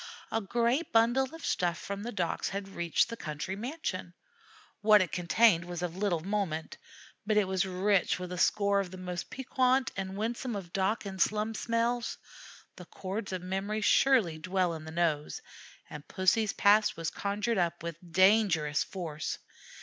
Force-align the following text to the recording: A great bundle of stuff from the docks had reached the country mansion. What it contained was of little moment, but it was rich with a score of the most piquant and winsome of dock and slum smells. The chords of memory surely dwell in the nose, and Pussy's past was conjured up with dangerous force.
A 0.31 0.41
great 0.41 0.91
bundle 0.91 1.29
of 1.35 1.45
stuff 1.45 1.77
from 1.77 2.01
the 2.01 2.11
docks 2.11 2.49
had 2.49 2.69
reached 2.69 3.07
the 3.09 3.15
country 3.15 3.55
mansion. 3.55 4.15
What 4.81 4.99
it 4.99 5.11
contained 5.11 5.65
was 5.65 5.83
of 5.83 5.95
little 5.95 6.21
moment, 6.21 6.79
but 7.23 7.37
it 7.37 7.47
was 7.47 7.67
rich 7.67 8.17
with 8.17 8.31
a 8.31 8.37
score 8.39 8.79
of 8.79 8.89
the 8.89 8.97
most 8.97 9.29
piquant 9.29 9.91
and 9.95 10.17
winsome 10.17 10.55
of 10.55 10.73
dock 10.73 11.05
and 11.05 11.21
slum 11.21 11.53
smells. 11.53 12.17
The 12.77 12.85
chords 12.85 13.31
of 13.31 13.43
memory 13.43 13.81
surely 13.81 14.39
dwell 14.39 14.73
in 14.73 14.85
the 14.85 14.91
nose, 14.91 15.39
and 15.87 16.07
Pussy's 16.07 16.53
past 16.53 16.97
was 16.97 17.11
conjured 17.11 17.59
up 17.59 17.83
with 17.83 17.97
dangerous 18.11 18.83
force. 18.83 19.37